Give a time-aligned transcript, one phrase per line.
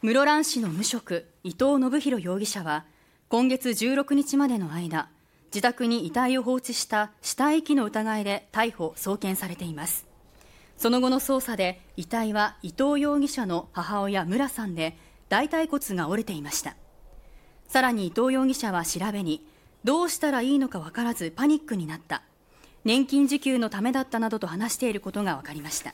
[0.00, 2.84] 室蘭市の無職伊藤信弘容疑者は
[3.28, 5.08] 今月16日までの間
[5.46, 10.06] 自宅に遺体を放置した死体遺棄の疑いで逮捕・送検されています。
[10.76, 14.96] その後の捜査で遺体は伊藤容疑者の母親村さんで
[15.28, 16.76] 大腿骨が折れていました。
[17.66, 19.44] さらに伊藤容疑者は調べに
[19.82, 22.22] どうしたらいいのか分からずパニックになった。
[22.84, 25.92] 年金受給のためだったなどと話していることが分かりました。